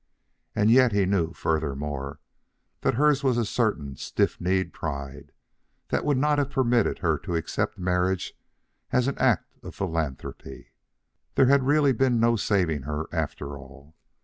And 0.55 0.71
yet 0.71 0.93
he 0.93 1.05
knew, 1.05 1.31
furthermore, 1.31 2.19
that 2.81 2.95
hers 2.95 3.23
was 3.23 3.37
a 3.37 3.45
certain 3.45 3.95
stiff 3.97 4.41
kneed 4.41 4.73
pride 4.73 5.31
that 5.89 6.03
would 6.03 6.17
not 6.17 6.39
have 6.39 6.49
permitted 6.49 6.97
her 6.97 7.19
to 7.19 7.35
accept 7.35 7.77
marriage 7.77 8.33
as 8.91 9.07
an 9.07 9.15
act 9.19 9.53
of 9.61 9.75
philanthropy. 9.75 10.71
There 11.35 11.45
had 11.45 11.67
really 11.67 11.93
been 11.93 12.19
no 12.19 12.35
saving 12.35 12.81
her, 12.81 13.05
after 13.13 13.55
all. 13.59 13.95